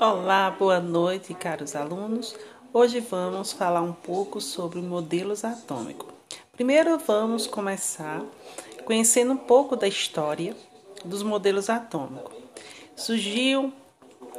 [0.00, 2.34] Olá, boa noite, caros alunos.
[2.72, 6.08] Hoje vamos falar um pouco sobre modelos atômicos.
[6.52, 8.20] Primeiro vamos começar
[8.84, 10.56] conhecendo um pouco da história
[11.04, 12.34] dos modelos atômicos.
[12.96, 13.72] Surgiu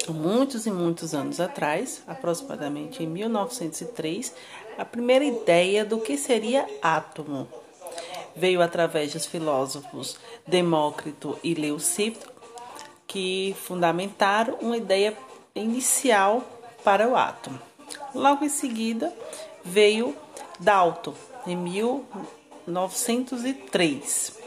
[0.10, 4.34] muitos e muitos anos atrás, aproximadamente em 1903,
[4.78, 7.48] a primeira ideia do que seria átomo.
[8.36, 12.36] Veio através dos filósofos Demócrito e Leucipo,
[13.08, 15.16] que fundamentaram uma ideia
[15.56, 16.44] inicial
[16.84, 17.58] para o átomo.
[18.14, 19.14] Logo em seguida
[19.64, 20.14] veio
[20.60, 21.14] Dalton,
[21.48, 24.38] em 1903,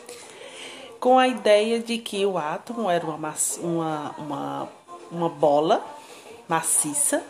[1.01, 4.69] com a ideia de que o átomo era uma, uma, uma,
[5.11, 5.84] uma bola
[6.48, 7.25] maciça,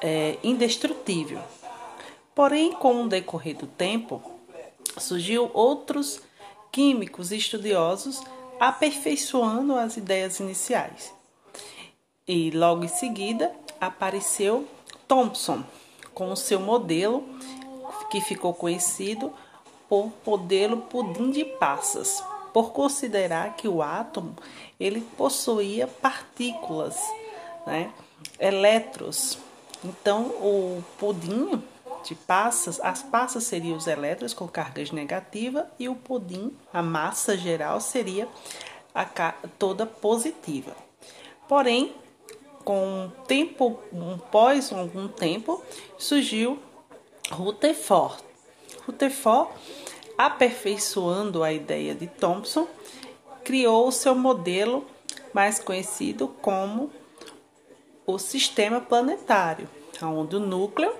[0.00, 1.40] é, indestrutível.
[2.34, 4.22] Porém, com o decorrer do tempo,
[4.98, 6.20] surgiu outros
[6.70, 8.22] químicos estudiosos
[8.60, 11.15] aperfeiçoando as ideias iniciais.
[12.28, 14.66] E logo em seguida apareceu
[15.06, 15.62] Thomson
[16.12, 17.22] com o seu modelo
[18.10, 19.32] que ficou conhecido
[19.88, 22.20] por modelo pudim de passas,
[22.52, 24.34] por considerar que o átomo
[24.80, 26.96] ele possuía partículas,
[27.64, 27.92] né,
[28.40, 29.38] elétrons.
[29.84, 31.62] Então o pudim
[32.02, 37.36] de passas, as passas seriam os elétrons com cargas negativa e o pudim, a massa
[37.36, 38.26] geral, seria
[38.92, 39.04] a
[39.58, 40.74] toda positiva.
[41.48, 41.94] Porém,
[42.66, 43.78] com tempo,
[44.12, 45.62] após algum tempo,
[45.96, 46.58] surgiu
[47.30, 48.16] Rutherford.
[48.84, 49.52] Rutherford,
[50.18, 52.66] aperfeiçoando a ideia de Thomson,
[53.44, 54.84] criou o seu modelo
[55.32, 56.90] mais conhecido como
[58.04, 59.68] o sistema planetário,
[60.02, 60.92] onde o núcleo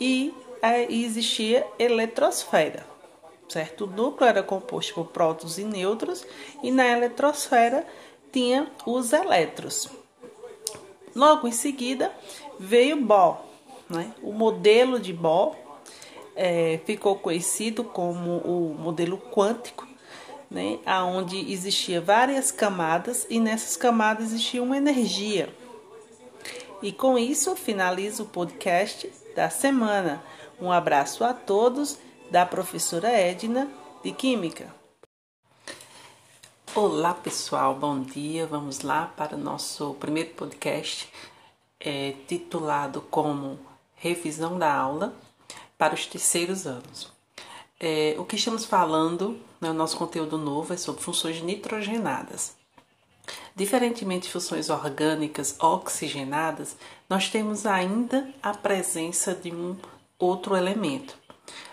[0.00, 2.86] e é, existia eletrosfera,
[3.46, 3.84] certo?
[3.84, 6.24] O núcleo era composto por prótons e nêutrons
[6.62, 7.86] e na eletrosfera
[8.32, 10.07] tinha os elétrons.
[11.18, 12.12] Logo em seguida
[12.60, 13.38] veio Bohr,
[13.90, 14.14] né?
[14.22, 15.56] O modelo de Bohr
[16.36, 19.84] é, ficou conhecido como o modelo quântico,
[20.48, 20.78] né?
[21.12, 25.52] Onde existia várias camadas e nessas camadas existia uma energia.
[26.80, 30.22] E com isso finalizo o podcast da semana.
[30.60, 31.98] Um abraço a todos
[32.30, 33.68] da professora Edna
[34.04, 34.72] de Química.
[36.80, 38.46] Olá pessoal, bom dia.
[38.46, 41.12] Vamos lá para o nosso primeiro podcast
[41.80, 43.58] é, titulado como
[43.96, 45.12] Revisão da Aula
[45.76, 47.12] para os terceiros anos.
[47.80, 52.54] É, o que estamos falando, né, o nosso conteúdo novo é sobre funções nitrogenadas.
[53.56, 56.76] Diferentemente de funções orgânicas oxigenadas,
[57.10, 59.76] nós temos ainda a presença de um
[60.16, 61.18] outro elemento,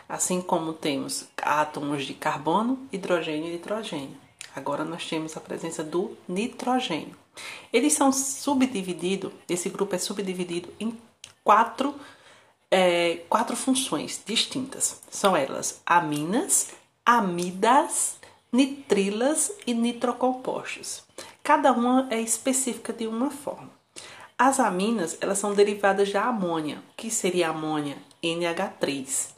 [0.09, 4.24] assim como temos átomos de carbono, hidrogênio e nitrogênio.
[4.55, 7.15] Agora nós temos a presença do nitrogênio.
[7.73, 10.97] Eles são subdivididos, esse grupo é subdividido em
[11.43, 11.93] quatro,
[12.71, 15.01] é, quatro funções distintas.
[15.11, 16.69] São elas aminas,
[17.05, 18.17] amidas,
[18.51, 21.03] nitrilas e nitrocompostos.
[21.43, 23.69] Cada uma é específica de uma forma.
[24.37, 29.29] As aminas, elas são derivadas da amônia, que seria a amônia NH3,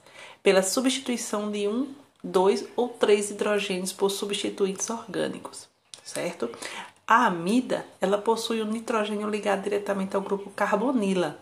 [0.42, 5.68] pela substituição de um, dois ou três hidrogênios por substituintes orgânicos,
[6.04, 6.50] certo?
[7.06, 11.40] A amida, ela possui o um nitrogênio ligado diretamente ao grupo carbonila,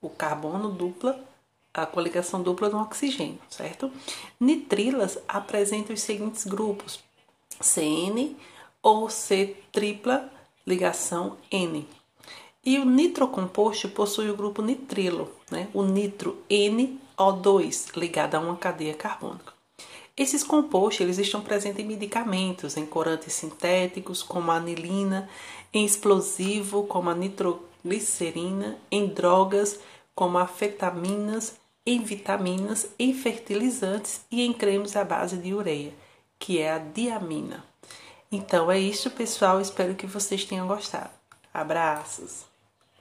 [0.00, 1.18] o carbono dupla,
[1.72, 3.92] a coligação dupla no oxigênio, certo?
[4.40, 7.00] Nitrilas apresentam os seguintes grupos:
[7.60, 8.36] CN,
[8.82, 10.30] ou C tripla
[10.66, 11.88] ligação N.
[12.64, 15.68] E o nitrocomposto possui o grupo nitrilo, né?
[15.72, 19.57] o nitro NO2, ligado a uma cadeia carbônica.
[20.18, 25.30] Esses compostos eles estão presentes em medicamentos, em corantes sintéticos, como a anilina,
[25.72, 29.78] em explosivo, como a nitroglicerina, em drogas,
[30.16, 31.54] como afetaminas,
[31.86, 35.94] em vitaminas, em fertilizantes e em cremes à base de ureia,
[36.36, 37.64] que é a diamina.
[38.30, 39.60] Então é isso, pessoal.
[39.60, 41.10] Espero que vocês tenham gostado.
[41.54, 42.57] Abraços!